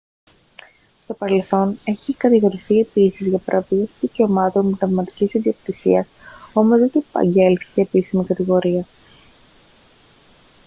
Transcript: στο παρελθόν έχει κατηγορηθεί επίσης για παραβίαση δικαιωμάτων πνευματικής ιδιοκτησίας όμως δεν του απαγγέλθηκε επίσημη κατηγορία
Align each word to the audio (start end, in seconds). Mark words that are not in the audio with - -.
στο 1.03 1.13
παρελθόν 1.13 1.79
έχει 1.83 2.13
κατηγορηθεί 2.13 2.79
επίσης 2.79 3.27
για 3.27 3.37
παραβίαση 3.37 3.89
δικαιωμάτων 3.99 4.77
πνευματικής 4.77 5.33
ιδιοκτησίας 5.33 6.09
όμως 6.53 6.79
δεν 6.79 6.89
του 6.89 7.05
απαγγέλθηκε 7.09 7.81
επίσημη 7.81 8.25
κατηγορία 8.25 8.85